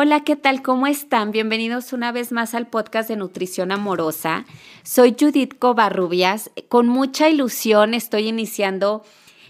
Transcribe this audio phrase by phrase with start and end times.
[0.00, 0.62] Hola, ¿qué tal?
[0.62, 1.32] ¿Cómo están?
[1.32, 4.46] Bienvenidos una vez más al podcast de Nutrición Amorosa.
[4.84, 6.52] Soy Judith Covarrubias.
[6.68, 9.02] Con mucha ilusión estoy iniciando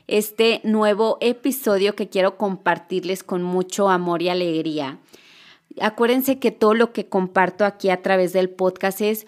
[0.06, 4.96] este nuevo episodio que quiero compartirles con mucho amor y alegría.
[5.82, 9.26] Acuérdense que todo lo que comparto aquí a través del podcast es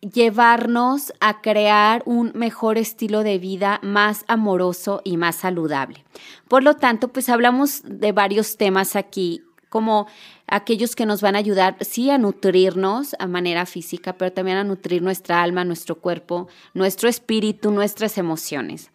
[0.00, 6.02] llevarnos a crear un mejor estilo de vida más amoroso y más saludable.
[6.48, 10.06] Por lo tanto, pues hablamos de varios temas aquí como
[10.46, 14.64] aquellos que nos van a ayudar, sí, a nutrirnos a manera física, pero también a
[14.64, 18.90] nutrir nuestra alma, nuestro cuerpo, nuestro espíritu, nuestras emociones.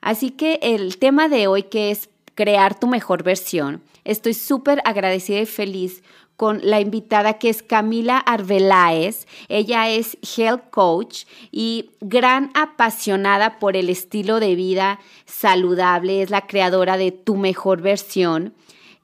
[0.00, 5.40] Así que el tema de hoy, que es crear tu mejor versión, estoy súper agradecida
[5.40, 6.02] y feliz
[6.36, 9.26] con la invitada que es Camila Arbeláez.
[9.48, 16.22] Ella es health coach y gran apasionada por el estilo de vida saludable.
[16.22, 18.52] Es la creadora de Tu Mejor Versión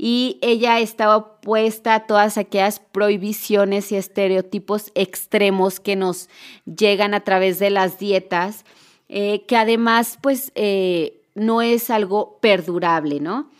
[0.02, 6.30] y ella estaba opuesta a todas aquellas prohibiciones y estereotipos extremos que nos
[6.64, 8.64] llegan a través de las dietas,
[9.10, 13.50] eh, que además pues eh, no es algo perdurable, ¿no?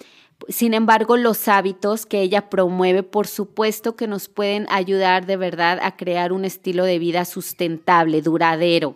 [0.48, 5.78] Sin embargo, los hábitos que ella promueve, por supuesto que nos pueden ayudar de verdad
[5.82, 8.94] a crear un estilo de vida sustentable, duradero.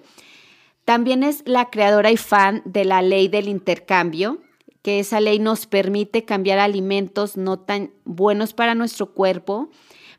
[0.87, 4.39] También es la creadora y fan de la ley del intercambio,
[4.85, 9.71] que esa ley nos permite cambiar alimentos no tan buenos para nuestro cuerpo,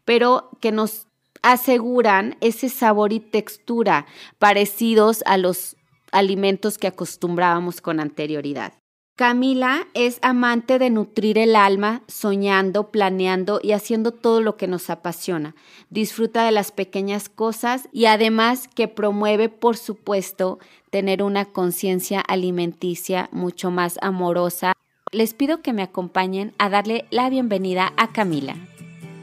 [0.05, 1.05] pero que nos
[1.43, 4.07] aseguran ese sabor y textura
[4.39, 5.77] parecidos a los
[6.11, 8.73] alimentos que acostumbrábamos con anterioridad.
[9.15, 14.89] Camila es amante de nutrir el alma, soñando, planeando y haciendo todo lo que nos
[14.89, 15.55] apasiona.
[15.89, 23.29] Disfruta de las pequeñas cosas y además que promueve, por supuesto, tener una conciencia alimenticia
[23.31, 24.73] mucho más amorosa.
[25.13, 28.57] Les pido que me acompañen a darle la bienvenida a Camila.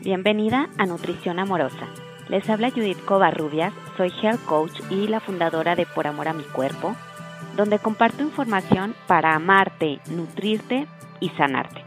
[0.01, 1.87] Bienvenida a Nutrición Amorosa.
[2.31, 6.45] Les habla Judith Covarrubias, soy health coach y la fundadora de Por Amor a mi
[6.45, 6.97] Cuerpo
[7.57, 10.87] donde comparto información para amarte, nutrirte
[11.21, 11.83] y sanarte.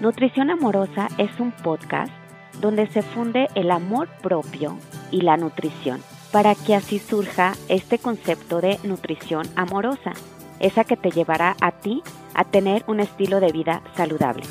[0.00, 2.12] Nutrición Amorosa es un podcast
[2.60, 4.78] donde se funde el amor propio
[5.10, 6.00] y la nutrición,
[6.32, 10.12] para que así surja este concepto de nutrición amorosa,
[10.60, 12.02] esa que te llevará a ti
[12.34, 14.44] a tener un estilo de vida saludable.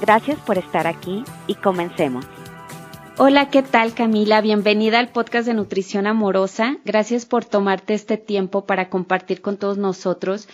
[0.00, 2.26] Gracias por estar aquí y comencemos.
[3.22, 4.40] Hola, ¿qué tal Camila?
[4.40, 6.78] Bienvenida al podcast de Nutrición Amorosa.
[6.86, 10.48] Gracias por tomarte este tiempo para compartir con todos nosotros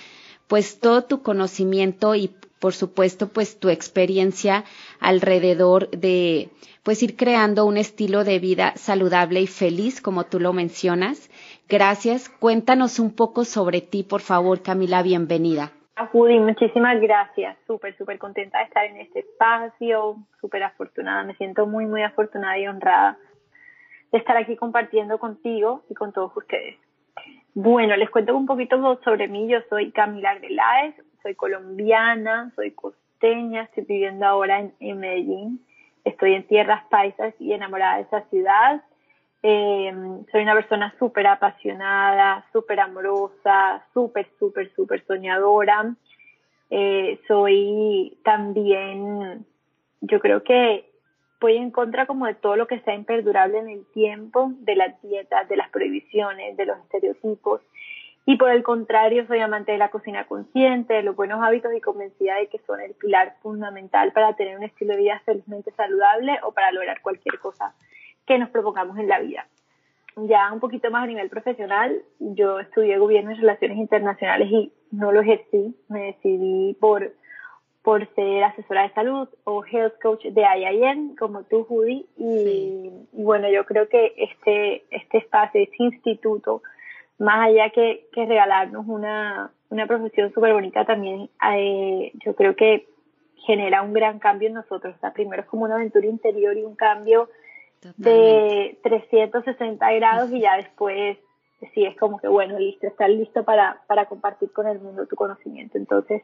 [0.49, 4.65] pues todo tu conocimiento y por supuesto pues tu experiencia
[4.99, 6.51] alrededor de
[6.83, 11.31] pues ir creando un estilo de vida saludable y feliz como tú lo mencionas.
[11.69, 12.29] Gracias.
[12.29, 15.71] Cuéntanos un poco sobre ti, por favor, Camila, bienvenida.
[16.05, 17.57] Judy, muchísimas gracias.
[17.67, 21.25] Súper, súper contenta de estar en este espacio, súper afortunada.
[21.25, 23.17] Me siento muy, muy afortunada y honrada
[24.13, 26.77] de estar aquí compartiendo contigo y con todos ustedes.
[27.55, 29.49] Bueno, les cuento un poquito sobre mí.
[29.49, 35.67] Yo soy Camila Arbeláez, soy colombiana, soy costeña, estoy viviendo ahora en, en Medellín.
[36.05, 38.83] Estoy en tierras paisas y enamorada de esa ciudad.
[39.49, 39.95] Eh,
[40.33, 45.95] soy una persona súper apasionada, súper amorosa, súper, súper, súper soñadora.
[46.69, 49.47] Eh, soy también,
[50.01, 50.91] yo creo que
[51.41, 55.01] voy en contra como de todo lo que sea imperdurable en el tiempo, de las
[55.01, 57.61] dietas, de las prohibiciones, de los estereotipos.
[58.25, 61.81] Y por el contrario, soy amante de la cocina consciente, de los buenos hábitos y
[61.81, 66.37] convencida de que son el pilar fundamental para tener un estilo de vida felizmente saludable
[66.43, 67.77] o para lograr cualquier cosa
[68.27, 69.47] que nos propongamos en la vida.
[70.17, 75.13] Ya un poquito más a nivel profesional, yo estudié gobierno y relaciones internacionales y no
[75.13, 77.13] lo ejercí, me decidí por,
[77.83, 83.51] por ser asesora de salud o health coach de IIN, como tú, Judy, y, bueno,
[83.51, 86.63] yo creo que este, este espacio, este instituto,
[87.19, 92.89] más allá que, que regalarnos una, una profesión súper bonita, también eh, yo creo que
[93.47, 94.95] genera un gran cambio en nosotros.
[94.97, 97.29] O sea, primero es como una aventura interior y un cambio
[97.97, 101.19] de 360 grados y ya después
[101.75, 105.17] sí es como que bueno, listo, estás listo para, para compartir con el mundo tu
[105.17, 105.79] conocimiento.
[105.79, 106.23] Entonces...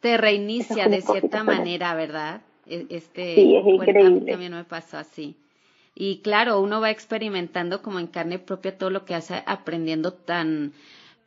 [0.00, 2.40] Te reinicia de cierta manera, ¿verdad?
[2.66, 4.06] E, este, sí, es increíble.
[4.06, 5.36] a mí también me pasó así.
[5.94, 10.72] Y claro, uno va experimentando como en carne propia todo lo que hace aprendiendo tan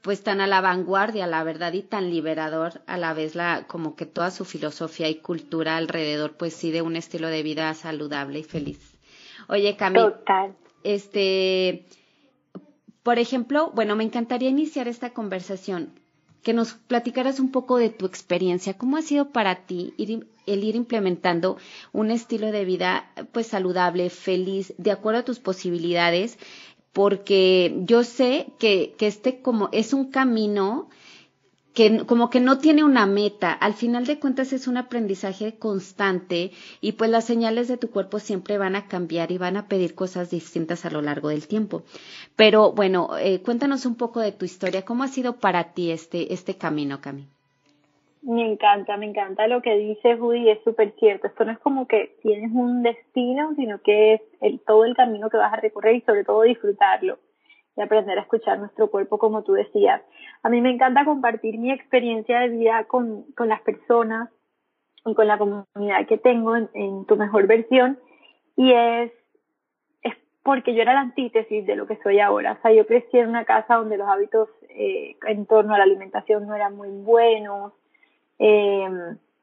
[0.01, 3.95] pues tan a la vanguardia, la verdad, y tan liberador a la vez la como
[3.95, 8.39] que toda su filosofía y cultura alrededor pues sí de un estilo de vida saludable
[8.39, 8.92] y feliz.
[9.47, 10.21] Oye, Camila.
[10.83, 11.85] Este,
[13.03, 15.99] por ejemplo, bueno, me encantaría iniciar esta conversación
[16.43, 18.77] que nos platicaras un poco de tu experiencia.
[18.77, 19.93] ¿Cómo ha sido para ti
[20.45, 21.57] el ir implementando
[21.93, 26.37] un estilo de vida pues saludable, feliz, de acuerdo a tus posibilidades?
[26.91, 30.89] Porque yo sé que, que este como es un camino
[31.73, 36.51] que como que no tiene una meta, al final de cuentas es un aprendizaje constante
[36.81, 39.95] y pues las señales de tu cuerpo siempre van a cambiar y van a pedir
[39.95, 41.81] cosas distintas a lo largo del tiempo.
[42.35, 46.33] Pero bueno, eh, cuéntanos un poco de tu historia, ¿cómo ha sido para ti este,
[46.33, 47.25] este camino, Cami?
[48.21, 51.27] Me encanta, me encanta lo que dice Judy, es súper cierto.
[51.27, 55.29] Esto no es como que tienes un destino, sino que es el, todo el camino
[55.29, 57.17] que vas a recorrer y sobre todo disfrutarlo
[57.75, 60.01] y aprender a escuchar nuestro cuerpo como tú decías.
[60.43, 64.29] A mí me encanta compartir mi experiencia de vida con, con las personas
[65.05, 67.99] y con la comunidad que tengo en, tu mejor versión
[68.55, 69.11] y es,
[70.01, 72.53] es porque yo era la antítesis de lo que soy ahora.
[72.53, 75.83] O sea, yo crecí en una casa donde los hábitos eh, en torno a la
[75.83, 77.73] alimentación no eran muy buenos,
[78.39, 78.87] eh,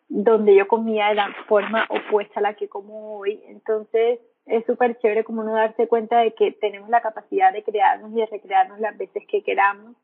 [0.08, 3.42] donde yo comía de la forma opuesta a la que como hoy.
[3.46, 8.12] Entonces, es súper chévere como uno darse cuenta de que tenemos la capacidad de crearnos
[8.12, 9.94] y de recrearnos las veces que queramos,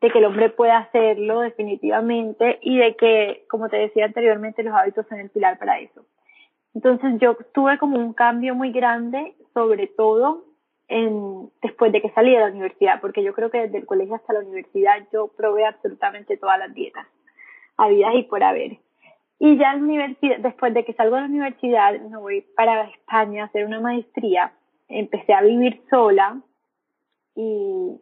[0.00, 4.74] de que el hombre puede hacerlo definitivamente y de que, como te decía anteriormente, los
[4.74, 6.04] hábitos son el pilar para eso.
[6.74, 10.44] Entonces yo tuve como un cambio muy grande, sobre todo
[10.88, 14.14] en, después de que salí de la universidad, porque yo creo que desde el colegio
[14.14, 17.06] hasta la universidad yo probé absolutamente todas las dietas,
[17.76, 18.78] habidas y por haber.
[19.38, 23.46] Y ya universidad, después de que salgo de la universidad, me voy para España a
[23.46, 24.52] hacer una maestría.
[24.88, 26.40] Empecé a vivir sola
[27.34, 28.00] y,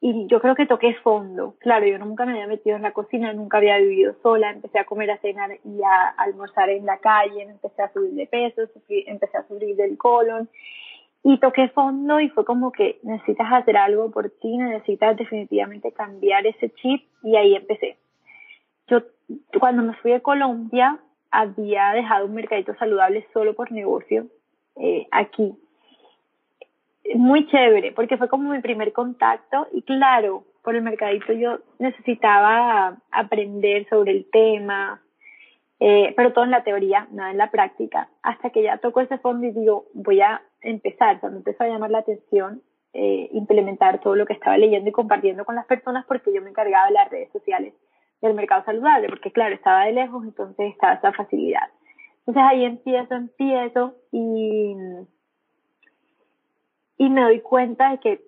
[0.00, 1.54] y yo creo que toqué fondo.
[1.60, 4.50] Claro, yo nunca me había metido en la cocina, nunca había vivido sola.
[4.50, 7.42] Empecé a comer, a cenar y a almorzar en la calle.
[7.42, 10.50] Empecé a subir de peso, empecé a subir del colon.
[11.24, 16.46] Y toqué fondo y fue como que necesitas hacer algo por ti, necesitas definitivamente cambiar
[16.48, 17.96] ese chip y ahí empecé.
[18.88, 19.02] Yo
[19.58, 20.98] cuando me fui a Colombia
[21.30, 24.26] había dejado un mercadito saludable solo por negocio
[24.76, 25.54] eh, aquí.
[27.14, 32.98] Muy chévere, porque fue como mi primer contacto y claro, por el mercadito yo necesitaba
[33.10, 35.02] aprender sobre el tema,
[35.80, 39.18] eh, pero todo en la teoría, nada en la práctica, hasta que ya tocó ese
[39.18, 42.62] fondo y digo, voy a empezar, cuando empezó a llamar la atención,
[42.92, 46.50] eh, implementar todo lo que estaba leyendo y compartiendo con las personas porque yo me
[46.50, 47.74] encargaba de las redes sociales
[48.22, 51.68] del mercado saludable, porque claro, estaba de lejos, entonces estaba esa facilidad.
[52.20, 54.76] Entonces ahí empiezo, empiezo y,
[56.98, 58.22] y me doy cuenta de que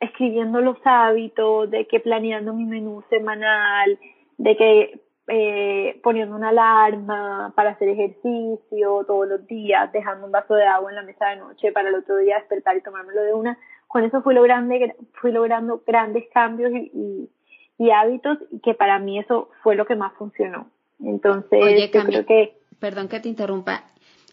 [0.00, 3.98] escribiendo los hábitos, de que planeando mi menú semanal,
[4.38, 10.54] de que eh, poniendo una alarma para hacer ejercicio todos los días, dejando un vaso
[10.54, 13.34] de agua en la mesa de noche para el otro día despertar y tomármelo de
[13.34, 14.74] una, con eso fui logrando,
[15.20, 17.28] fui logrando grandes cambios y y
[17.78, 20.68] hábitos y que para mí eso fue lo que más funcionó.
[21.00, 22.58] Entonces, yo creo que...
[22.78, 23.84] Perdón que te interrumpa.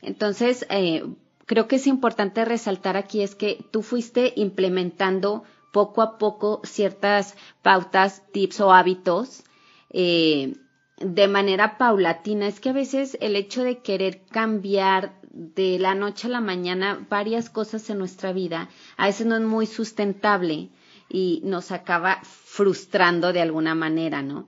[0.01, 1.04] Entonces, eh,
[1.45, 7.36] creo que es importante resaltar aquí es que tú fuiste implementando poco a poco ciertas
[7.62, 9.44] pautas, tips o hábitos
[9.90, 10.54] eh,
[11.00, 12.48] de manera paulatina.
[12.48, 17.06] Es que a veces el hecho de querer cambiar de la noche a la mañana
[17.10, 20.69] varias cosas en nuestra vida, a veces no es muy sustentable
[21.09, 24.47] y nos acaba frustrando de alguna manera, ¿no?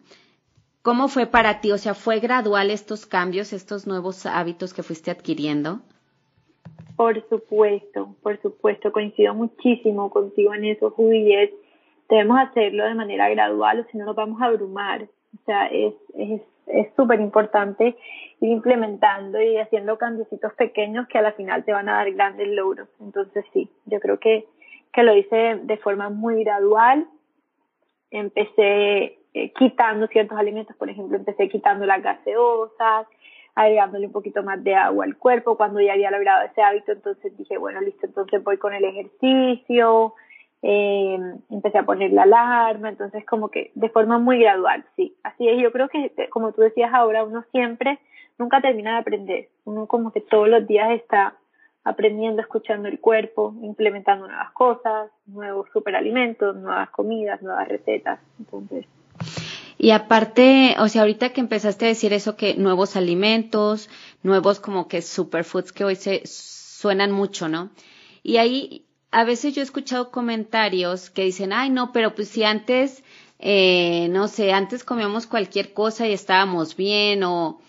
[0.82, 1.72] ¿Cómo fue para ti?
[1.72, 5.80] O sea, ¿fue gradual estos cambios, estos nuevos hábitos que fuiste adquiriendo?
[6.96, 11.52] Por supuesto, por supuesto, coincido muchísimo contigo en eso, Juliet.
[12.08, 15.04] Debemos hacerlo de manera gradual o si no nos vamos a abrumar.
[15.04, 15.94] O sea, es
[16.68, 17.96] es súper importante
[18.42, 22.48] ir implementando y haciendo cambiecitos pequeños que a la final te van a dar grandes
[22.50, 22.90] logros.
[23.00, 24.48] Entonces sí, yo creo que
[24.96, 27.06] que lo hice de forma muy gradual.
[28.12, 33.06] Empecé eh, quitando ciertos alimentos, por ejemplo, empecé quitando las gaseosas,
[33.56, 37.36] agregándole un poquito más de agua al cuerpo cuando ya había logrado ese hábito, entonces
[37.38, 40.14] dije, bueno, listo, entonces voy con el ejercicio,
[40.62, 45.18] eh, empecé a poner la alarma, entonces como que de forma muy gradual, sí.
[45.24, 48.00] Así es, yo creo que como tú decías ahora, uno siempre,
[48.38, 51.36] nunca termina de aprender, uno como que todos los días está
[51.86, 58.20] aprendiendo, escuchando el cuerpo, implementando nuevas cosas, nuevos superalimentos, nuevas comidas, nuevas recetas.
[58.40, 58.86] Entonces.
[59.78, 63.90] Y aparte, o sea, ahorita que empezaste a decir eso que nuevos alimentos,
[64.24, 67.70] nuevos como que superfoods que hoy se suenan mucho, ¿no?
[68.24, 72.44] Y ahí a veces yo he escuchado comentarios que dicen, ay, no, pero pues si
[72.44, 73.04] antes,
[73.38, 77.62] eh, no sé, antes comíamos cualquier cosa y estábamos bien o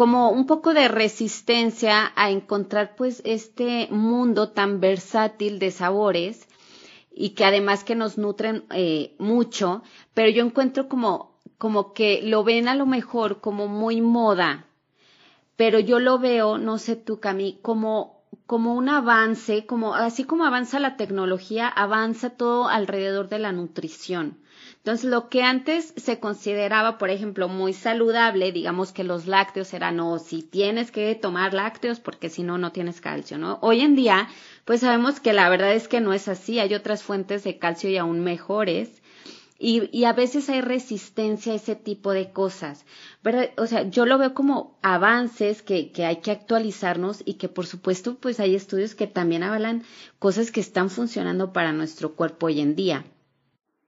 [0.00, 6.48] como un poco de resistencia a encontrar pues este mundo tan versátil de sabores
[7.12, 9.82] y que además que nos nutren eh, mucho,
[10.14, 14.64] pero yo encuentro como como que lo ven a lo mejor como muy moda,
[15.56, 20.46] pero yo lo veo, no sé tú, Cami, como como un avance, como así como
[20.46, 24.38] avanza la tecnología, avanza todo alrededor de la nutrición.
[24.80, 29.96] Entonces, lo que antes se consideraba, por ejemplo, muy saludable, digamos que los lácteos eran,
[29.96, 33.58] no, si tienes que tomar lácteos porque si no, no tienes calcio, ¿no?
[33.60, 34.28] Hoy en día,
[34.64, 37.90] pues sabemos que la verdad es que no es así, hay otras fuentes de calcio
[37.90, 39.02] y aún mejores.
[39.58, 42.86] Y, y, a veces hay resistencia a ese tipo de cosas.
[43.22, 43.50] ¿verdad?
[43.58, 47.66] O sea, yo lo veo como avances que, que hay que actualizarnos y que por
[47.66, 49.84] supuesto pues hay estudios que también avalan
[50.18, 53.04] cosas que están funcionando para nuestro cuerpo hoy en día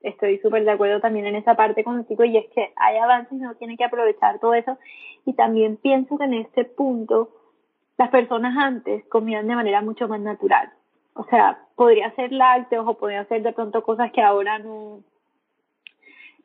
[0.02, 3.42] estoy súper de acuerdo también en esa parte contigo y es que hay avances y
[3.42, 4.78] uno tiene que aprovechar todo eso.
[5.24, 7.30] Y también pienso que en este punto
[7.98, 10.70] las personas antes comían de manera mucho más natural.
[11.14, 15.00] O sea podría ser lácteos o podría ser de pronto cosas que ahora no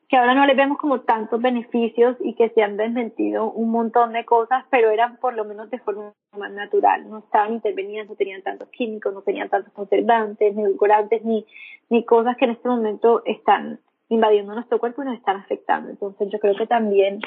[0.09, 4.13] que ahora no les vemos como tantos beneficios y que se han desmentido un montón
[4.13, 8.15] de cosas, pero eran por lo menos de forma más natural, no estaban intervenidas, no
[8.15, 11.45] tenían tantos químicos, no tenían tantos conservantes, ni edulcorantes, ni,
[11.89, 15.89] ni cosas que en este momento están invadiendo nuestro cuerpo y nos están afectando.
[15.89, 17.19] Entonces yo creo que también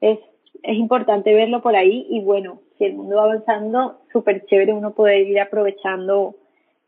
[0.00, 0.20] es,
[0.62, 4.94] es importante verlo por ahí y bueno, si el mundo va avanzando, súper chévere uno
[4.94, 6.36] poder ir aprovechando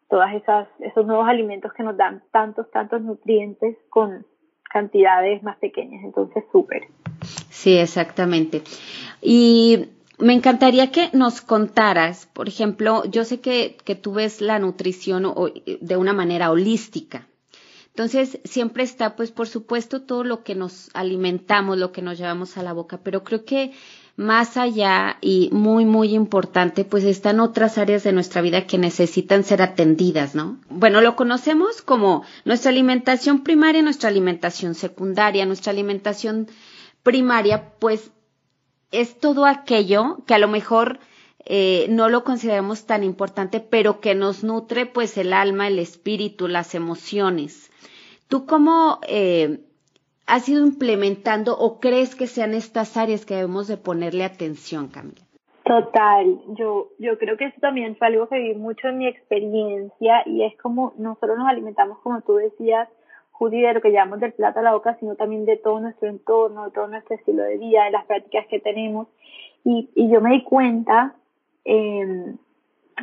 [0.08, 4.24] todas esas, esos nuevos alimentos que nos dan tantos, tantos nutrientes con
[4.76, 6.82] cantidades más pequeñas, entonces súper.
[7.48, 8.60] Sí, exactamente.
[9.22, 9.86] Y
[10.18, 15.32] me encantaría que nos contaras, por ejemplo, yo sé que, que tú ves la nutrición
[15.80, 17.26] de una manera holística.
[17.88, 22.58] Entonces, siempre está, pues, por supuesto, todo lo que nos alimentamos, lo que nos llevamos
[22.58, 23.72] a la boca, pero creo que
[24.16, 29.44] más allá y muy, muy importante, pues están otras áreas de nuestra vida que necesitan
[29.44, 30.58] ser atendidas, ¿no?
[30.70, 36.48] Bueno, lo conocemos como nuestra alimentación primaria, nuestra alimentación secundaria, nuestra alimentación
[37.02, 38.10] primaria, pues
[38.90, 40.98] es todo aquello que a lo mejor
[41.44, 46.48] eh, no lo consideramos tan importante, pero que nos nutre pues el alma, el espíritu,
[46.48, 47.70] las emociones.
[48.28, 49.60] ¿Tú cómo eh,
[50.26, 55.22] has ido implementando o crees que sean estas áreas que debemos de ponerle atención, Camila?
[55.64, 60.22] Total, yo, yo creo que eso también fue algo que vi mucho en mi experiencia
[60.24, 62.88] y es como nosotros nos alimentamos, como tú decías,
[63.32, 66.08] Judy, de lo que llamamos del plato a la boca, sino también de todo nuestro
[66.08, 69.08] entorno, de todo nuestro estilo de vida, de las prácticas que tenemos.
[69.64, 71.16] Y, y yo me di cuenta,
[71.64, 72.34] eh,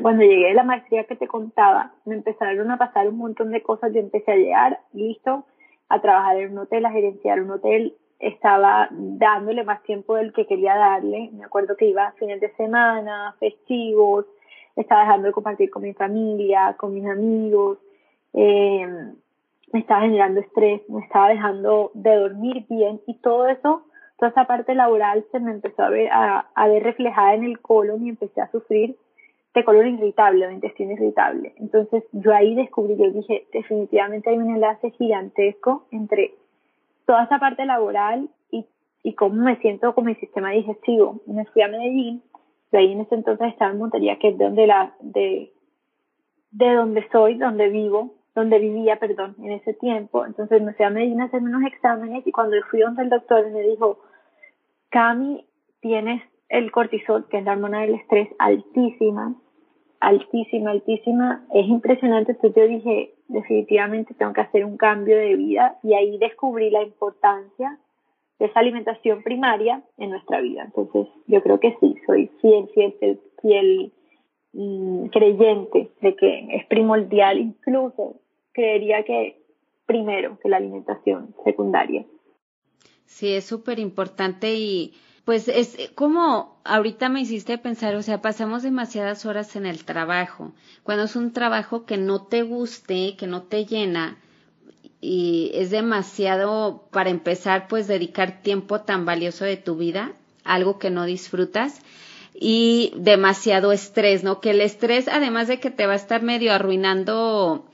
[0.01, 3.61] cuando llegué a la maestría que te contaba, me empezaron a pasar un montón de
[3.61, 5.45] cosas, yo empecé a llegar, listo,
[5.93, 10.47] a trabajar en un hotel, a gerenciar un hotel, estaba dándole más tiempo del que
[10.47, 11.29] quería darle.
[11.33, 14.25] Me acuerdo que iba a fines de semana, festivos,
[14.75, 17.77] estaba dejando de compartir con mi familia, con mis amigos,
[18.33, 18.88] eh,
[19.71, 23.83] me estaba generando estrés, me estaba dejando de dormir bien y todo eso,
[24.17, 27.59] toda esa parte laboral se me empezó a ver, a, a ver reflejada en el
[27.59, 28.95] colon y empecé a sufrir
[29.53, 31.53] de color irritable o intestino irritable.
[31.57, 36.33] Entonces yo ahí descubrí, yo dije, definitivamente hay un enlace gigantesco entre
[37.05, 38.65] toda esa parte laboral y,
[39.03, 41.22] y cómo me siento con mi sistema digestivo.
[41.27, 42.24] Me fui a Medellín,
[42.72, 45.53] y ahí en ese entonces estaba en Montería, que es de donde, la, de,
[46.50, 50.25] de donde soy, donde vivo, donde vivía, perdón, en ese tiempo.
[50.25, 53.48] Entonces me fui a Medellín a hacerme unos exámenes y cuando fui donde el doctor
[53.51, 54.00] me dijo,
[54.89, 55.45] Cami,
[55.81, 59.36] tienes el cortisol, que es la hormona del estrés, altísima,
[60.00, 61.45] altísima, altísima.
[61.51, 62.33] Es impresionante.
[62.33, 66.83] Entonces yo dije, definitivamente tengo que hacer un cambio de vida y ahí descubrí la
[66.83, 67.79] importancia
[68.38, 70.63] de esa alimentación primaria en nuestra vida.
[70.63, 73.93] Entonces yo creo que sí, soy fiel, fiel, fiel,
[74.53, 78.19] mm, creyente de que es primordial, incluso
[78.51, 79.41] creería que
[79.88, 82.05] primero que la alimentación secundaria.
[83.05, 84.93] Sí, es súper importante y
[85.25, 89.85] pues es eh, como ahorita me hiciste pensar, o sea, pasamos demasiadas horas en el
[89.85, 90.53] trabajo.
[90.83, 94.17] Cuando es un trabajo que no te guste, que no te llena,
[94.99, 100.13] y es demasiado, para empezar, pues dedicar tiempo tan valioso de tu vida,
[100.45, 101.81] algo que no disfrutas,
[102.33, 104.39] y demasiado estrés, ¿no?
[104.39, 107.65] Que el estrés, además de que te va a estar medio arruinando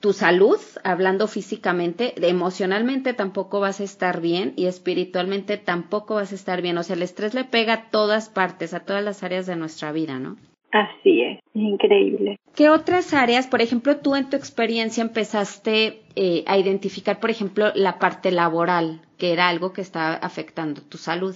[0.00, 6.36] tu salud, hablando físicamente, emocionalmente tampoco vas a estar bien y espiritualmente tampoco vas a
[6.36, 6.78] estar bien.
[6.78, 9.92] O sea, el estrés le pega a todas partes, a todas las áreas de nuestra
[9.92, 10.36] vida, ¿no?
[10.70, 12.38] Así es, increíble.
[12.54, 17.72] ¿Qué otras áreas, por ejemplo, tú en tu experiencia empezaste eh, a identificar, por ejemplo,
[17.74, 21.34] la parte laboral, que era algo que estaba afectando tu salud?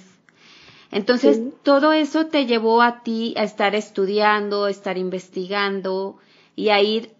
[0.91, 6.19] Entonces, todo eso te llevó a ti a estar estudiando, a estar investigando
[6.55, 7.13] y a ir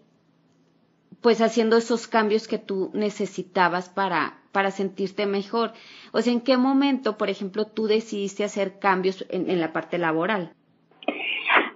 [1.23, 5.71] pues haciendo esos cambios que tú necesitabas para, para sentirte mejor.
[6.11, 10.51] O sea, ¿en qué momento, por ejemplo, tú decidiste hacer cambios en, la parte laboral?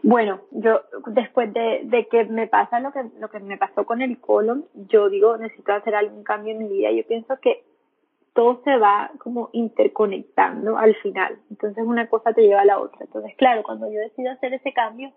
[0.03, 4.01] Bueno, yo después de, de, que me pasa lo que, lo que me pasó con
[4.01, 6.91] el colon, yo digo, necesito hacer algún cambio en mi vida.
[6.91, 7.63] Yo pienso que
[8.33, 11.39] todo se va como interconectando al final.
[11.49, 12.99] Entonces una cosa te lleva a la otra.
[13.05, 15.11] Entonces, claro, cuando yo decido hacer ese cambio,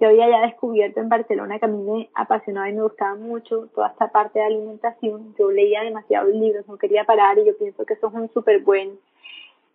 [0.00, 3.68] yo había ya descubierto en Barcelona que a mí me apasionaba y me gustaba mucho
[3.74, 5.34] toda esta parte de alimentación.
[5.38, 8.62] Yo leía demasiados libros, no quería parar y yo pienso que eso es un súper
[8.62, 8.98] buen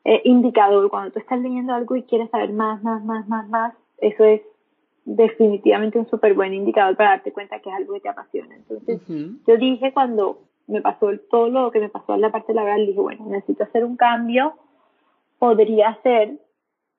[0.03, 0.89] eh, indicador.
[0.89, 4.41] Cuando tú estás leyendo algo y quieres saber más, más, más, más, más, eso es
[5.05, 8.55] definitivamente un súper buen indicador para darte cuenta que es algo que te apasiona.
[8.55, 12.85] Entonces, yo dije cuando me pasó todo lo que me pasó en la parte laboral,
[12.85, 14.53] dije, bueno, necesito hacer un cambio,
[15.39, 16.37] podría ser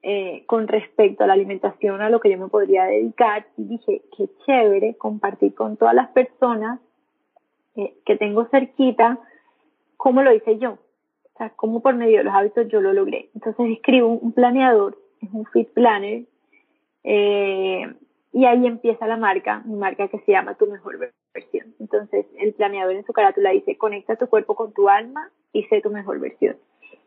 [0.02, 4.02] eh, con respecto a la alimentación, a lo que yo me podría dedicar, y dije,
[4.16, 6.80] qué chévere compartir con todas las personas
[7.76, 9.18] eh, que tengo cerquita
[9.96, 13.30] cómo lo hice yo, o sea, cómo por medio de los hábitos yo lo logré.
[13.34, 16.24] Entonces escribo un, planeador, es un fit planner,
[17.04, 17.92] eh,
[18.32, 20.98] y ahí empieza la marca, mi marca que se llama Tu Mejor
[21.34, 21.74] Versión.
[21.80, 25.80] Entonces, el planeador en su carátula dice, conecta tu cuerpo con tu alma y sé
[25.80, 26.56] tu mejor versión.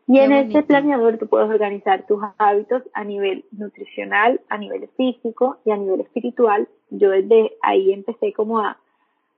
[0.08, 5.58] Y en este planeador tú puedes organizar tus hábitos a nivel nutricional, a nivel físico
[5.64, 6.68] y a nivel espiritual.
[6.90, 8.78] Yo desde ahí empecé como a,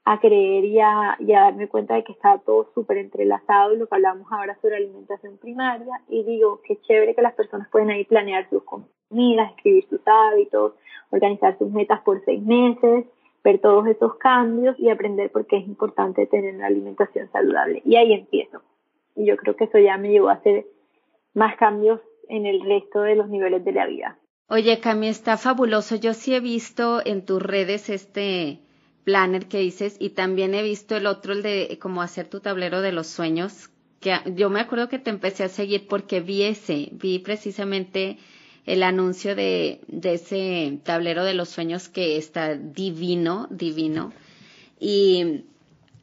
[0.04, 3.76] a creer y a, y a darme cuenta de que está todo súper entrelazado y
[3.76, 6.00] lo que hablamos ahora sobre alimentación primaria.
[6.08, 10.72] Y digo, qué chévere que las personas pueden ahí planear sus comidas, escribir sus hábitos,
[11.10, 13.04] organizar sus metas por seis meses,
[13.44, 17.82] ver todos esos cambios y aprender por qué es importante tener una alimentación saludable.
[17.84, 18.62] Y ahí empiezo.
[19.14, 20.66] Y yo creo que eso ya me llevó a hacer
[21.34, 24.18] más cambios en el resto de los niveles de la vida.
[24.48, 25.96] Oye, Cami, está fabuloso.
[25.96, 28.60] Yo sí he visto en tus redes este
[29.04, 32.80] planner que dices y también he visto el otro, el de cómo hacer tu tablero
[32.80, 36.88] de los sueños, que yo me acuerdo que te empecé a seguir porque vi ese,
[36.92, 38.18] vi precisamente
[38.66, 44.12] el anuncio de, de ese tablero de los sueños que está divino, divino.
[44.80, 45.44] Y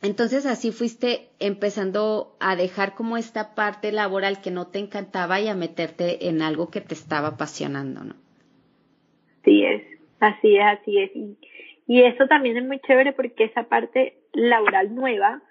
[0.01, 5.47] entonces así fuiste empezando a dejar como esta parte laboral que no te encantaba y
[5.47, 8.15] a meterte en algo que te estaba apasionando, ¿no?
[9.41, 9.83] Así es,
[10.19, 11.11] así es, así es.
[11.15, 11.37] Y,
[12.03, 15.41] eso también es muy chévere porque esa parte laboral nueva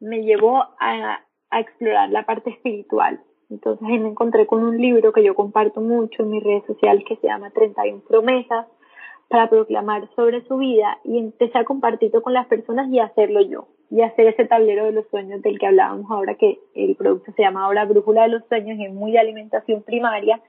[0.00, 3.20] me llevó a, a explorar la parte espiritual.
[3.48, 7.04] Entonces ahí me encontré con un libro que yo comparto mucho en mis redes sociales
[7.06, 8.66] que se llama 31 promesas
[9.28, 13.68] para proclamar sobre su vida y empecé a compartirlo con las personas y hacerlo yo
[13.94, 17.42] y hacer ese tablero de los sueños del que hablábamos ahora que el producto se
[17.42, 20.40] llama ahora Brújula de los Sueños es muy de alimentación primaria.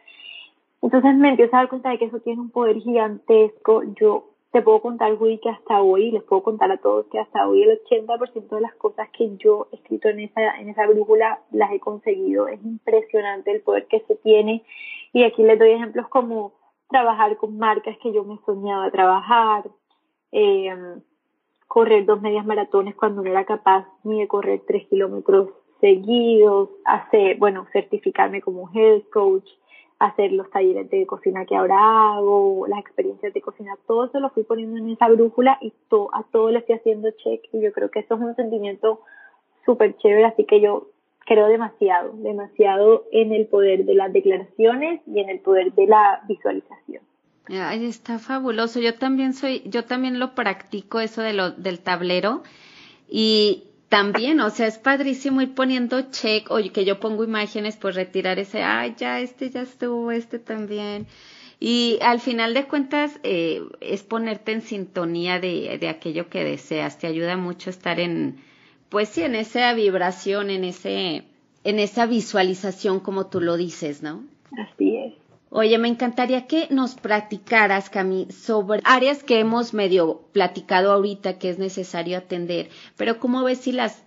[0.81, 3.83] Entonces me empiezo a dar cuenta de que eso tiene un poder gigantesco.
[4.01, 7.47] Yo te puedo contar, Woody, que hasta hoy, les puedo contar a todos que hasta
[7.47, 11.39] hoy el 80% de las cosas que yo he escrito en esa, en esa brújula
[11.51, 12.47] las he conseguido.
[12.47, 14.63] Es impresionante el poder que se tiene.
[15.13, 16.53] Y aquí les doy ejemplos como
[16.89, 19.65] trabajar con marcas que yo me soñaba trabajar,
[20.31, 20.73] eh,
[21.67, 25.49] correr dos medias maratones cuando no era capaz ni de correr tres kilómetros
[25.81, 29.47] seguidos, hacer, bueno, certificarme como health coach,
[29.99, 34.29] hacer los talleres de cocina que ahora hago, las experiencias de cocina, todo eso lo
[34.29, 35.73] fui poniendo en esa brújula y
[36.13, 39.01] a todo le estoy haciendo check y yo creo que eso es un sentimiento
[39.65, 40.87] súper chévere, así que yo
[41.25, 46.21] creo demasiado, demasiado en el poder de las declaraciones y en el poder de la
[46.27, 47.03] visualización.
[47.47, 48.79] Ay, está fabuloso.
[48.79, 52.43] Yo también soy, yo también lo practico eso de lo, del tablero
[53.09, 57.95] y también, o sea, es padrísimo ir poniendo check, oye, que yo pongo imágenes, pues
[57.95, 61.05] retirar ese, ay, ya, este ya estuvo, este también.
[61.59, 66.97] Y al final de cuentas, eh, es ponerte en sintonía de, de aquello que deseas.
[66.97, 68.37] Te ayuda mucho estar en,
[68.89, 71.23] pues sí, en esa vibración, en ese,
[71.63, 74.23] en esa visualización, como tú lo dices, ¿no?
[74.57, 75.13] Así es.
[75.57, 81.47] Oye, me encantaría que nos platicaras, Cami, sobre áreas que hemos medio platicado ahorita que
[81.47, 84.05] es necesario atender, pero cómo ves si las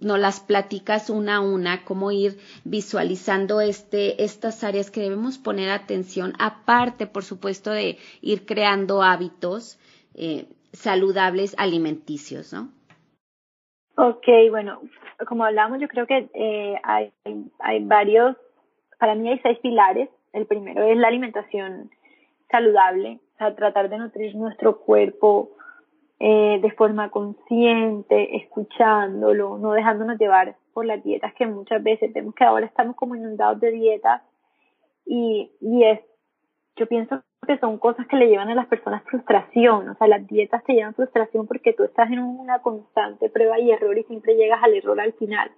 [0.00, 5.68] no las platicas una a una, cómo ir visualizando este, estas áreas que debemos poner
[5.68, 9.78] atención, aparte, por supuesto, de ir creando hábitos
[10.14, 12.70] eh, saludables alimenticios, ¿no?
[13.98, 14.80] Ok, bueno,
[15.28, 17.12] como hablamos, yo creo que eh, hay,
[17.58, 18.34] hay varios,
[18.98, 21.90] para mí hay seis pilares el primero es la alimentación
[22.50, 25.50] saludable, o sea, tratar de nutrir nuestro cuerpo
[26.20, 32.34] eh, de forma consciente, escuchándolo, no dejándonos llevar por las dietas que muchas veces vemos
[32.34, 34.22] que ahora estamos como inundados de dietas
[35.06, 36.00] y, y es,
[36.76, 40.26] yo pienso que son cosas que le llevan a las personas frustración, o sea, las
[40.26, 44.34] dietas te llevan frustración porque tú estás en una constante prueba y error y siempre
[44.34, 45.50] llegas al error al final.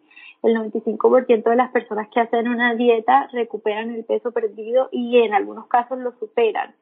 [0.43, 5.35] El 95% de las personas que hacen una dieta recuperan el peso perdido y en
[5.35, 6.75] algunos casos lo superan.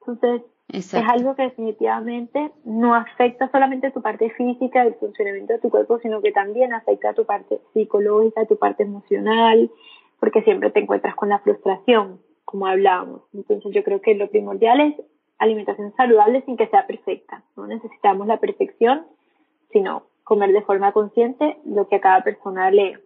[0.00, 5.70] Entonces, es algo que definitivamente no afecta solamente tu parte física, el funcionamiento de tu
[5.70, 9.70] cuerpo, sino que también afecta a tu parte psicológica, tu parte emocional,
[10.20, 13.22] porque siempre te encuentras con la frustración, como hablábamos.
[13.32, 14.94] Entonces yo creo que lo primordial es
[15.38, 17.42] alimentación saludable sin que sea perfecta.
[17.56, 19.06] No necesitamos la perfección,
[19.72, 22.98] sino comer de forma consciente lo que a cada persona le,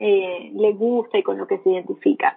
[0.00, 2.36] eh, le gusta y con lo que se identifica.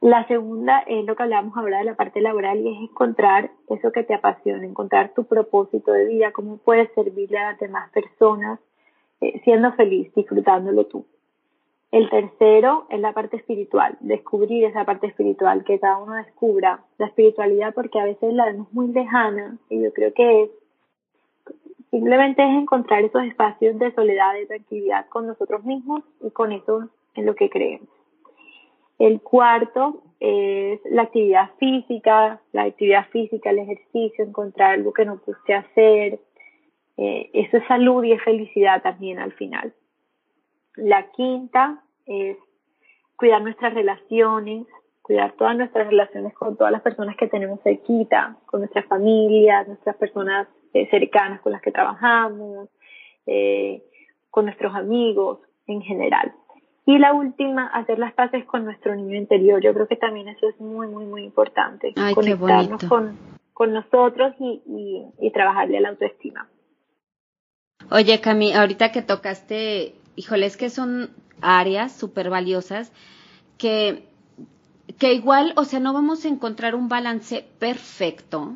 [0.00, 3.92] La segunda es lo que hablábamos ahora de la parte laboral y es encontrar eso
[3.92, 8.58] que te apasiona, encontrar tu propósito de vida, cómo puedes servirle a las demás personas,
[9.20, 11.06] eh, siendo feliz, disfrutándolo tú.
[11.92, 17.06] El tercero es la parte espiritual, descubrir esa parte espiritual, que cada uno descubra la
[17.06, 20.50] espiritualidad porque a veces la vemos muy lejana y yo creo que es,
[21.94, 26.88] simplemente es encontrar esos espacios de soledad, de tranquilidad con nosotros mismos y con eso
[27.14, 27.88] en lo que creemos.
[28.98, 35.24] El cuarto es la actividad física, la actividad física, el ejercicio, encontrar algo que nos
[35.24, 36.18] guste hacer.
[36.96, 39.72] Eh, eso es salud y es felicidad también al final.
[40.74, 42.36] La quinta es
[43.14, 44.66] cuidar nuestras relaciones,
[45.00, 49.94] cuidar todas nuestras relaciones con todas las personas que tenemos cerquita, con nuestras familias, nuestras
[49.94, 52.68] personas eh, cercanas con las que trabajamos,
[53.26, 53.82] eh,
[54.30, 56.34] con nuestros amigos en general.
[56.86, 59.62] Y la última, hacer las paces con nuestro niño interior.
[59.62, 61.94] Yo creo que también eso es muy, muy, muy importante.
[62.14, 63.16] conectarnos con,
[63.54, 66.48] con nosotros y, y, y trabajarle la autoestima.
[67.90, 71.10] Oye, Cami, ahorita que tocaste, híjole, es que son
[71.40, 72.92] áreas súper valiosas
[73.56, 74.04] que,
[74.98, 78.54] que igual, o sea, no vamos a encontrar un balance perfecto,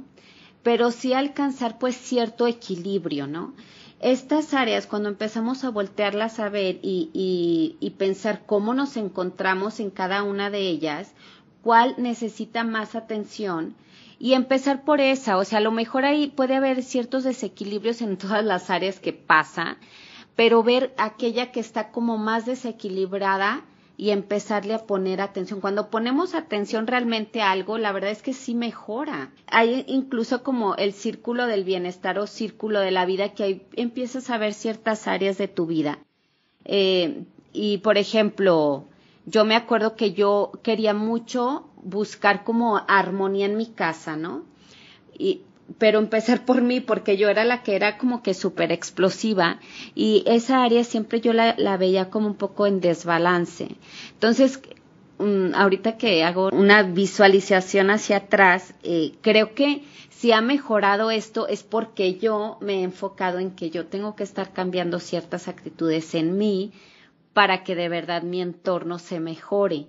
[0.68, 3.54] pero sí alcanzar pues cierto equilibrio, ¿no?
[4.00, 9.80] estas áreas, cuando empezamos a voltearlas a ver y, y, y, pensar cómo nos encontramos
[9.80, 11.14] en cada una de ellas,
[11.62, 13.76] cuál necesita más atención
[14.18, 18.18] y empezar por esa, o sea, a lo mejor ahí puede haber ciertos desequilibrios en
[18.18, 19.78] todas las áreas que pasa,
[20.36, 23.64] pero ver aquella que está como más desequilibrada
[23.98, 25.60] y empezarle a poner atención.
[25.60, 29.32] Cuando ponemos atención realmente a algo, la verdad es que sí mejora.
[29.48, 34.30] Hay incluso como el círculo del bienestar o círculo de la vida que ahí empiezas
[34.30, 35.98] a ver ciertas áreas de tu vida.
[36.64, 38.84] Eh, y por ejemplo,
[39.26, 44.44] yo me acuerdo que yo quería mucho buscar como armonía en mi casa, ¿no?
[45.18, 45.42] Y
[45.76, 49.58] pero empezar por mí porque yo era la que era como que súper explosiva
[49.94, 53.76] y esa área siempre yo la, la, veía como un poco en desbalance.
[54.14, 54.60] Entonces,
[55.18, 61.46] um, ahorita que hago una visualización hacia atrás, eh, creo que si ha mejorado esto
[61.46, 66.14] es porque yo me he enfocado en que yo tengo que estar cambiando ciertas actitudes
[66.14, 66.72] en mí
[67.34, 69.86] para que de verdad mi entorno se mejore.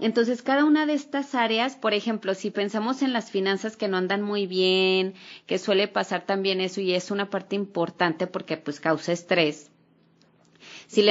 [0.00, 3.96] Entonces, cada una de estas áreas, por ejemplo, si pensamos en las finanzas que no
[3.96, 5.14] andan muy bien,
[5.46, 9.70] que suele pasar también eso y es una parte importante porque pues causa estrés.
[10.86, 11.10] Si le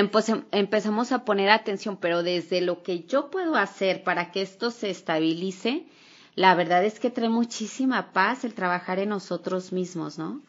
[0.51, 4.89] empezamos a poner atención, pero desde lo que yo puedo hacer para que esto se
[4.89, 5.85] estabilice,
[6.35, 10.41] la verdad es que trae muchísima paz el trabajar en nosotros mismos, ¿no?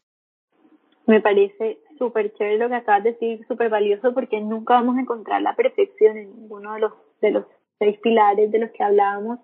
[1.07, 5.01] Me parece súper chévere lo que acabas de decir, súper valioso porque nunca vamos a
[5.01, 7.45] encontrar la perfección en ninguno de los, de los
[7.83, 9.41] seis pilares de los que hablábamos,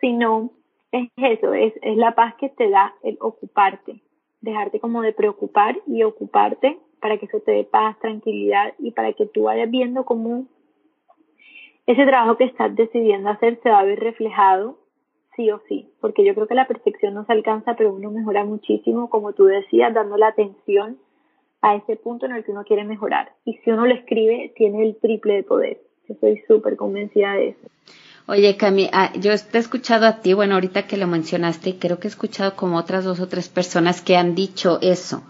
[0.00, 0.50] sino
[0.92, 4.00] es eso, es, la paz que te da el ocuparte,
[4.40, 9.12] dejarte como de preocupar y ocuparte para que eso te dé paz, tranquilidad y para
[9.12, 10.46] que tú vayas viendo cómo
[11.86, 14.78] ese trabajo que estás decidiendo hacer se va a ver reflejado
[15.34, 18.44] sí o sí, porque yo creo que la perfección no se alcanza, pero uno mejora
[18.44, 20.98] muchísimo, como tú decías, dando la atención
[21.60, 23.32] a ese punto en el que uno quiere mejorar.
[23.44, 25.80] Y si uno lo escribe, tiene el triple de poder.
[26.08, 27.68] Estoy súper convencida de eso.
[28.26, 31.98] Oye, Cami, ah, yo te he escuchado a ti, bueno, ahorita que lo mencionaste, creo
[31.98, 35.22] que he escuchado como otras dos o tres personas que han dicho eso.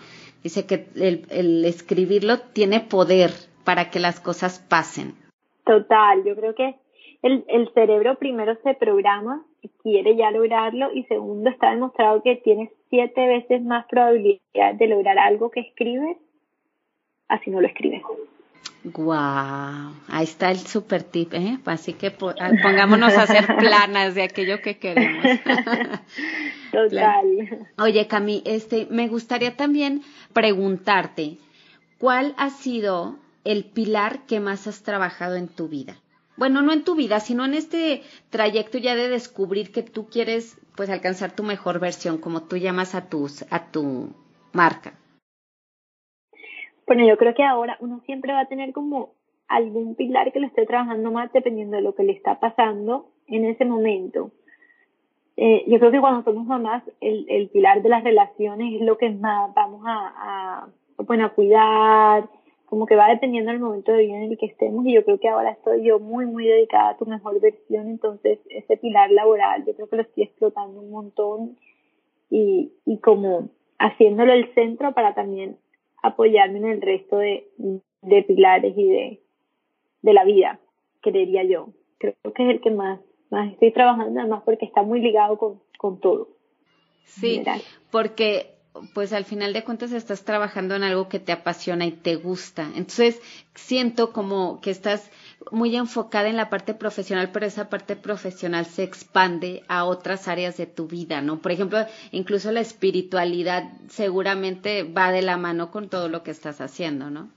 [0.44, 3.30] Dice que el, escribirlo tiene poder
[3.64, 5.14] para que las cosas pasen.
[5.64, 6.76] Total, yo creo que
[7.22, 12.36] el, el cerebro primero se programa y quiere ya lograrlo y segundo está demostrado que
[12.36, 16.18] tiene siete veces más probabilidad de lograr algo que escribes
[17.28, 18.02] así no lo escribes.
[18.84, 21.58] Wow, ahí está el super tip, ¿eh?
[21.64, 25.24] Así que ah, pongámonos a hacer planas de aquello que queremos.
[26.70, 27.66] Total.
[27.78, 30.02] Oye, Cami, este, me gustaría también
[30.34, 31.38] preguntarte,
[31.96, 35.96] ¿cuál ha sido el pilar que más has trabajado en tu vida?
[36.36, 40.58] Bueno, no en tu vida, sino en este trayecto ya de descubrir que tú quieres,
[40.76, 44.12] pues, alcanzar tu mejor versión, como tú llamas a tus, a tu
[44.52, 44.92] marca.
[46.86, 49.10] Bueno, yo creo que ahora uno siempre va a tener como
[49.48, 53.44] algún pilar que lo esté trabajando más dependiendo de lo que le está pasando en
[53.44, 54.30] ese momento.
[55.36, 58.98] Eh, yo creo que cuando somos mamás, el, el pilar de las relaciones es lo
[58.98, 60.68] que más vamos a, a,
[60.98, 62.28] bueno, a cuidar,
[62.66, 65.18] como que va dependiendo del momento de vida en el que estemos y yo creo
[65.18, 69.64] que ahora estoy yo muy, muy dedicada a tu mejor versión, entonces ese pilar laboral
[69.66, 71.56] yo creo que lo estoy explotando un montón
[72.30, 75.56] y, y como haciéndolo el centro para también
[76.04, 77.48] apoyarme en el resto de,
[78.02, 79.22] de pilares y de,
[80.02, 80.60] de la vida,
[81.00, 81.70] creería yo.
[81.98, 85.62] Creo que es el que más, más estoy trabajando, además porque está muy ligado con,
[85.78, 86.28] con todo.
[87.04, 87.42] Sí,
[87.90, 88.54] porque
[88.92, 92.64] pues al final de cuentas estás trabajando en algo que te apasiona y te gusta.
[92.74, 93.22] Entonces,
[93.54, 95.10] siento como que estás
[95.50, 100.56] muy enfocada en la parte profesional, pero esa parte profesional se expande a otras áreas
[100.56, 101.40] de tu vida, ¿no?
[101.40, 101.78] Por ejemplo,
[102.12, 107.28] incluso la espiritualidad seguramente va de la mano con todo lo que estás haciendo, ¿no?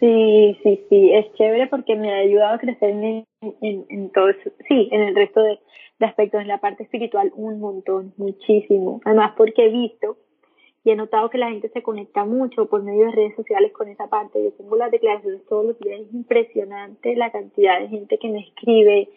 [0.00, 4.88] Sí, sí, sí, es chévere porque me ha ayudado a crecer en, todo eso, sí,
[4.92, 5.58] en el resto de,
[5.98, 9.00] de aspectos, en la parte espiritual un montón, muchísimo.
[9.04, 10.18] Además porque he visto
[10.86, 13.88] y he notado que la gente se conecta mucho por medio de redes sociales con
[13.88, 14.40] esa parte.
[14.40, 18.38] Yo tengo las declaraciones todos los días, es impresionante la cantidad de gente que me
[18.38, 19.08] escribe,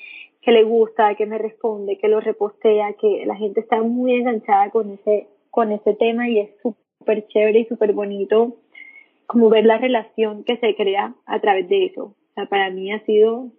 [0.41, 4.71] que le gusta, que me responde, que lo repostea, que la gente está muy enganchada
[4.71, 8.55] con ese, con ese tema y es súper chévere y súper bonito
[9.27, 12.03] como ver la relación que se crea a través de eso.
[12.05, 13.51] O sea, para mí ha sido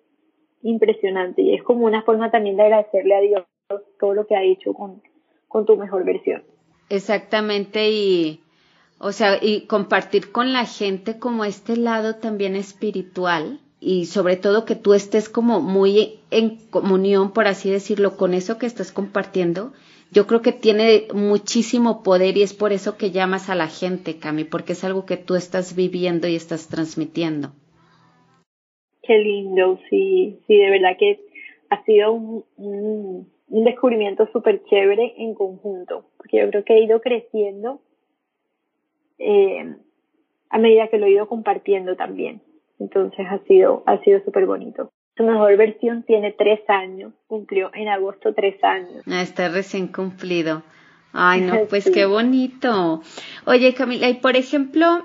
[0.62, 3.44] impresionante y es como una forma también de agradecerle a Dios
[4.01, 5.01] todo lo que ha hecho con,
[5.46, 6.42] con tu mejor versión.
[6.90, 8.40] Exactamente, y
[8.98, 14.66] o sea, y compartir con la gente como este lado también espiritual y sobre todo
[14.66, 19.72] que tú estés como muy en comunión, por así decirlo, con eso que estás compartiendo,
[20.12, 24.18] yo creo que tiene muchísimo poder y es por eso que llamas a la gente,
[24.18, 27.53] Cami, porque es algo que tú estás viviendo y estás transmitiendo.
[29.03, 31.20] Qué lindo, sí, sí, de verdad que
[31.70, 37.81] ha sido un descubrimiento súper chévere en conjunto, porque yo creo que he ido creciendo
[39.19, 39.77] eh,
[40.49, 42.43] a medida que lo he ido compartiendo también.
[42.79, 44.91] Entonces ha sido, ha sido súper bonito.
[45.17, 49.03] Su mejor versión tiene tres años, cumplió en agosto tres años.
[49.07, 50.63] Ah, está recién cumplido.
[51.13, 53.03] Ay, no, pues qué bonito.
[53.47, 55.05] Oye, Camila, y por ejemplo,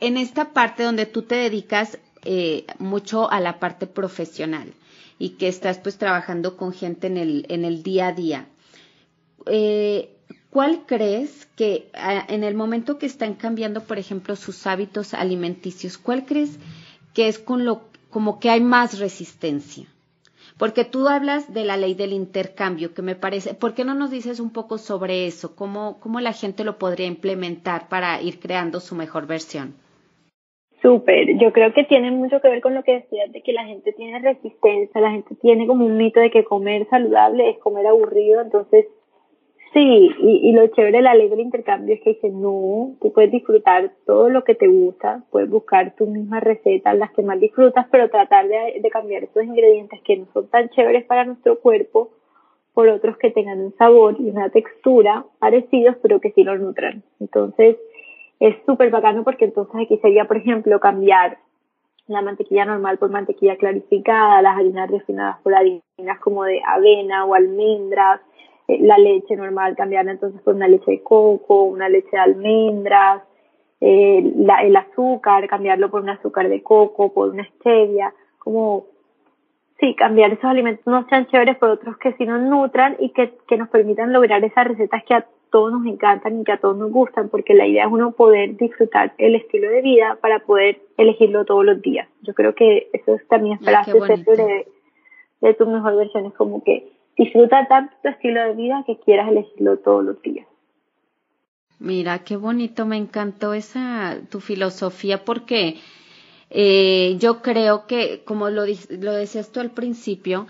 [0.00, 4.72] en esta parte donde tú te dedicas eh, mucho a la parte profesional,
[5.22, 8.48] y que estás pues trabajando con gente en el, en el día a día.
[9.46, 10.16] Eh,
[10.50, 11.92] ¿Cuál crees que
[12.26, 16.58] en el momento que están cambiando, por ejemplo, sus hábitos alimenticios, cuál crees
[17.14, 19.86] que es con lo como que hay más resistencia?
[20.58, 24.10] Porque tú hablas de la ley del intercambio, que me parece, ¿por qué no nos
[24.10, 25.54] dices un poco sobre eso?
[25.54, 29.76] ¿Cómo, cómo la gente lo podría implementar para ir creando su mejor versión?
[30.82, 33.64] Súper, yo creo que tiene mucho que ver con lo que decías de que la
[33.64, 37.86] gente tiene resistencia, la gente tiene como un mito de que comer saludable es comer
[37.86, 38.86] aburrido, entonces
[39.72, 44.28] sí, y, y lo chévere del intercambio es que dice, no, tú puedes disfrutar todo
[44.28, 48.48] lo que te gusta, puedes buscar tus mismas recetas, las que más disfrutas, pero tratar
[48.48, 52.10] de, de cambiar esos ingredientes que no son tan chéveres para nuestro cuerpo
[52.74, 57.04] por otros que tengan un sabor y una textura parecidos, pero que sí lo nutran.
[57.20, 57.76] Entonces,
[58.42, 61.38] es súper bacano porque entonces aquí sería, por ejemplo, cambiar
[62.08, 67.34] la mantequilla normal por mantequilla clarificada, las harinas refinadas por harinas como de avena o
[67.34, 68.20] almendras,
[68.66, 73.22] eh, la leche normal cambiarla entonces por una leche de coco, una leche de almendras,
[73.80, 78.86] eh, la, el azúcar, cambiarlo por un azúcar de coco, por una stevia, como
[79.78, 83.36] sí, cambiar esos alimentos no sean chéveres por otros que sí nos nutran y que,
[83.46, 86.76] que nos permitan lograr esas recetas que a todos nos encantan y que a todos
[86.76, 90.80] nos gustan, porque la idea es uno poder disfrutar el estilo de vida para poder
[90.96, 92.08] elegirlo todos los días.
[92.22, 94.66] Yo creo que eso es también frase de,
[95.42, 99.28] de tu mejor versión, es como que disfruta tanto tu estilo de vida que quieras
[99.28, 100.46] elegirlo todos los días.
[101.78, 105.76] Mira, qué bonito, me encantó esa tu filosofía porque
[106.48, 110.46] eh, yo creo que, como lo, lo decías tú al principio,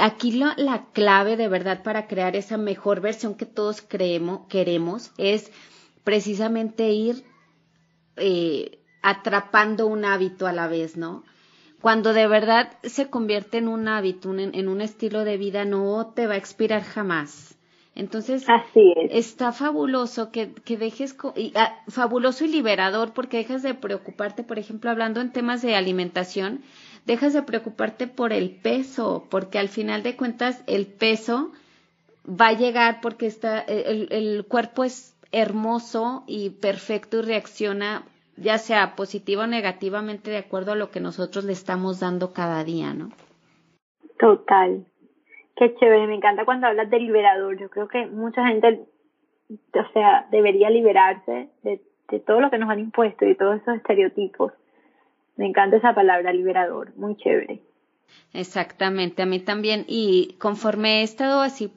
[0.00, 5.12] Aquí la, la, clave de verdad para crear esa mejor versión que todos creemos, queremos
[5.16, 5.50] es
[6.04, 7.24] precisamente ir
[8.16, 11.24] eh, atrapando un hábito a la vez, ¿no?
[11.80, 16.26] Cuando de verdad se convierte en un hábito, en un estilo de vida, no te
[16.26, 17.58] va a expirar jamás.
[17.98, 19.10] Entonces, Así es.
[19.12, 24.56] está fabuloso que, que dejes, y, ah, fabuloso y liberador porque dejas de preocuparte, por
[24.56, 26.60] ejemplo, hablando en temas de alimentación,
[27.08, 31.50] dejas de preocuparte por el peso, porque al final de cuentas el peso
[32.28, 38.02] va a llegar porque está, el, cuerpo es hermoso y perfecto y reacciona
[38.36, 42.62] ya sea positivo o negativamente de acuerdo a lo que nosotros le estamos dando cada
[42.62, 43.08] día, ¿no?
[44.18, 44.84] Total.
[45.56, 47.58] Qué chévere, me encanta cuando hablas de liberador.
[47.58, 48.86] Yo creo que mucha gente,
[49.50, 53.76] o sea, debería liberarse de, de todo lo que nos han impuesto y todos esos
[53.76, 54.52] estereotipos.
[55.38, 57.62] Me encanta esa palabra, liberador, muy chévere.
[58.32, 59.84] Exactamente, a mí también.
[59.86, 61.72] Y conforme he estado así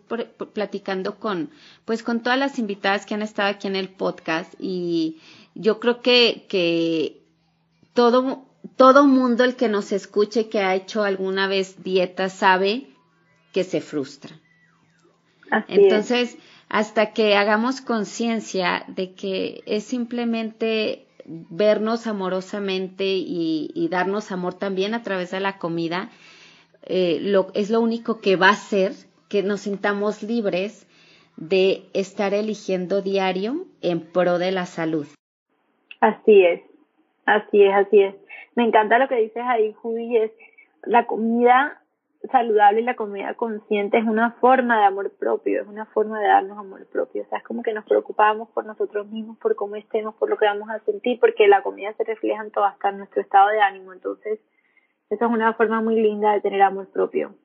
[0.53, 1.51] platicando con,
[1.85, 5.21] pues con todas las invitadas que han estado aquí en el podcast y
[5.53, 7.21] yo creo que, que
[7.93, 8.45] todo,
[8.77, 12.87] todo mundo el que nos escuche que ha hecho alguna vez dieta sabe
[13.53, 14.35] que se frustra.
[15.67, 16.35] Entonces,
[16.67, 25.03] hasta que hagamos conciencia de que es simplemente vernos amorosamente y, darnos amor también a
[25.03, 26.09] través de la comida,
[26.83, 28.93] eh, lo, es lo único que va a hacer
[29.29, 30.87] que nos sintamos libres
[31.37, 35.07] de estar eligiendo diario en pro de la salud.
[35.99, 36.61] Así es,
[37.25, 38.15] así es, así es.
[38.55, 40.31] Me encanta lo que dices ahí, Judy, es
[40.83, 41.80] la comida
[42.29, 46.27] saludable y la comida consciente es una forma de amor propio, es una forma de
[46.27, 47.23] darnos amor propio.
[47.23, 50.37] O sea, es como que nos preocupamos por nosotros mismos, por cómo estemos, por lo
[50.37, 53.49] que vamos a sentir, porque la comida se refleja en todo, hasta en nuestro estado
[53.49, 53.93] de ánimo.
[53.93, 54.39] Entonces,
[55.09, 57.35] esa es una forma muy linda de tener amor propio.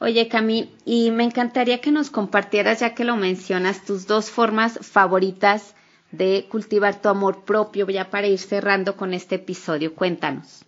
[0.00, 4.78] Oye, Cami, y me encantaría que nos compartieras, ya que lo mencionas, tus dos formas
[4.80, 5.76] favoritas
[6.10, 9.94] de cultivar tu amor propio, ya para ir cerrando con este episodio.
[9.94, 10.64] Cuéntanos.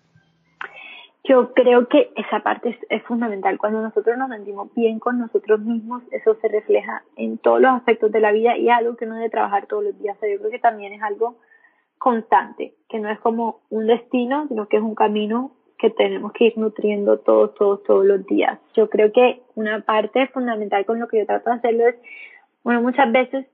[1.28, 3.58] Yo creo que esa parte es, fundamental.
[3.58, 8.12] Cuando nosotros nos sentimos bien con nosotros mismos, eso se refleja en todos los aspectos
[8.12, 10.16] de la vida y algo que uno debe trabajar todos los días.
[10.20, 11.36] yo creo que también es algo
[11.98, 16.46] constante, que no es como un destino, sino que es un camino que tenemos que
[16.46, 18.58] ir nutriendo todos, todos, todos los días.
[18.74, 21.96] Yo creo que una parte fundamental con lo que yo trato de hacerlo es,
[22.62, 23.46] bueno, muchas veces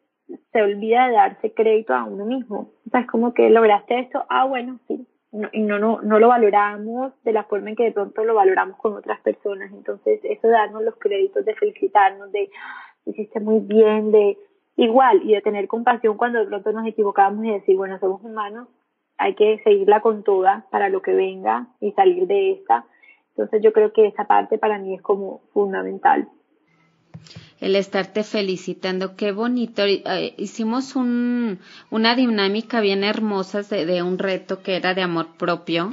[0.52, 2.70] se olvida de darse crédito a uno mismo.
[2.86, 5.06] O sea, es como que lograste esto, ah, bueno, sí.
[5.52, 8.76] Y no, no, no lo valoramos de la forma en que de pronto lo valoramos
[8.76, 9.72] con otras personas.
[9.72, 12.50] Entonces, eso de darnos los créditos, de felicitarnos, de
[13.06, 14.36] hiciste muy bien, de
[14.76, 18.68] igual, y de tener compasión cuando de pronto nos equivocamos y decir, bueno, somos humanos,
[19.16, 22.84] hay que seguirla con toda para lo que venga y salir de esta.
[23.30, 26.28] Entonces yo creo que esa parte para mí es como fundamental
[27.62, 29.14] el estarte felicitando.
[29.16, 29.84] Qué bonito.
[29.84, 35.92] Eh, hicimos un, una dinámica bien hermosa de, un reto que era de amor propio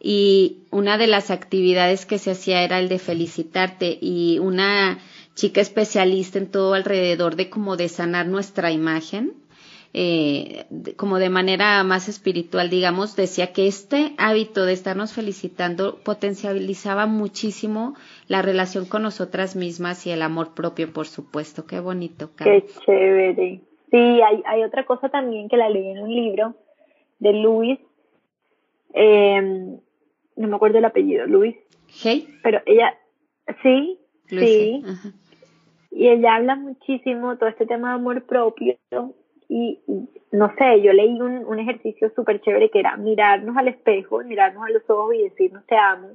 [0.00, 4.98] y una de las actividades que se hacía era el de felicitarte y una
[5.34, 9.32] chica especialista en todo alrededor de cómo de sanar nuestra imagen
[9.96, 17.06] eh, como de manera más espiritual, digamos, decía que este hábito de estarnos felicitando potencializaba
[17.06, 17.94] muchísimo
[18.26, 21.64] la relación con nosotras mismas y el amor propio, por supuesto.
[21.66, 22.30] Qué bonito.
[22.36, 23.60] Qué chévere.
[23.92, 26.56] Sí, hay, hay otra cosa también que la leí en un libro
[27.20, 27.78] de Luis,
[28.94, 31.54] eh, no me acuerdo el apellido, Luis.
[32.02, 32.26] Hey.
[32.42, 32.98] Pero ella,
[33.62, 34.82] sí, sí.
[35.92, 38.76] Y ella habla muchísimo todo este tema de amor propio
[39.48, 39.80] y,
[40.32, 44.64] no sé, yo leí un, un ejercicio súper chévere que era mirarnos al espejo, mirarnos
[44.64, 46.08] a los ojos y decirnos te amo.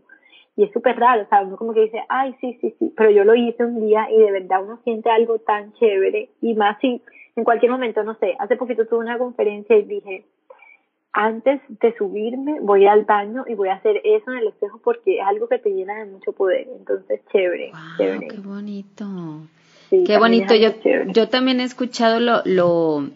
[0.56, 3.12] Y es súper raro, o sea, uno como que dice, ay, sí, sí, sí, pero
[3.12, 6.78] yo lo hice un día y de verdad uno siente algo tan chévere y más
[6.82, 7.02] si
[7.36, 10.26] en cualquier momento, no sé, hace poquito tuve una conferencia y dije,
[11.14, 15.20] antes de subirme voy al baño y voy a hacer eso en el espejo porque
[15.20, 16.68] es algo que te llena de mucho poder.
[16.78, 18.28] Entonces, chévere, chévere.
[18.28, 19.06] Qué bonito.
[19.90, 20.56] Qué bonito.
[20.56, 20.74] Yo,
[21.08, 23.10] yo también he escuchado lo, lo,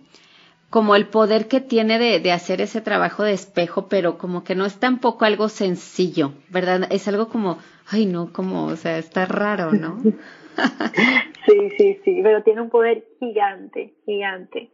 [0.70, 4.56] como el poder que tiene de, de, hacer ese trabajo de espejo, pero como que
[4.56, 6.88] no es tampoco algo sencillo, ¿verdad?
[6.92, 7.60] Es algo como,
[7.92, 10.02] ay no, como, o sea, está raro, ¿no?
[11.46, 14.73] sí, sí, sí, pero tiene un poder gigante, gigante.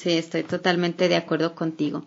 [0.00, 2.04] Sí, estoy totalmente de acuerdo contigo.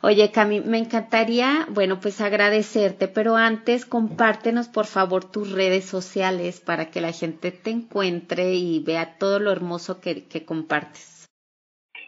[0.00, 6.62] Oye, Cami, me encantaría, bueno, pues agradecerte, pero antes compártenos por favor tus redes sociales
[6.62, 11.26] para que la gente te encuentre y vea todo lo hermoso que, compartes.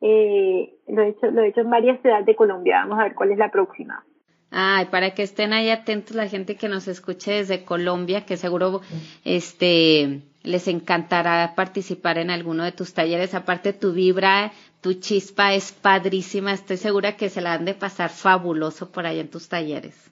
[0.00, 2.80] eh, lo, he hecho, lo he hecho en varias ciudades de Colombia.
[2.80, 4.04] Vamos a ver cuál es la próxima.
[4.50, 8.80] Ay, para que estén ahí atentos la gente que nos escuche desde Colombia, que seguro
[9.24, 13.34] este les encantará participar en alguno de tus talleres.
[13.34, 16.52] Aparte tu vibra, tu chispa es padrísima.
[16.52, 20.10] Estoy segura que se la han de pasar fabuloso por ahí en tus talleres.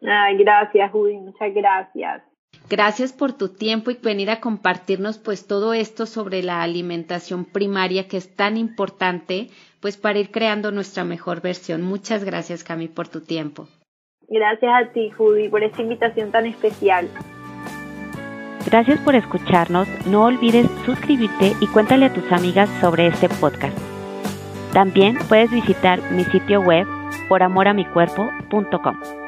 [0.00, 2.22] Ay, gracias, Judy, muchas gracias.
[2.68, 8.08] Gracias por tu tiempo y venir a compartirnos pues todo esto sobre la alimentación primaria
[8.08, 9.48] que es tan importante
[9.80, 11.82] pues para ir creando nuestra mejor versión.
[11.82, 13.68] Muchas gracias Cami por tu tiempo.
[14.28, 17.08] Gracias a ti Judy por esta invitación tan especial.
[18.66, 19.86] Gracias por escucharnos.
[20.06, 23.76] No olvides suscribirte y cuéntale a tus amigas sobre este podcast.
[24.72, 26.86] También puedes visitar mi sitio web
[27.28, 29.23] poramoramicuerpo.com.